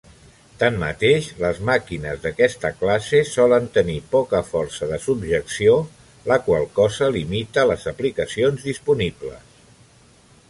[0.61, 5.75] Tanmateix, les màquines d'aquesta classe solen tenir poca força de subjecció,
[6.31, 9.69] la qual cosa limita les aplicacions disponibles.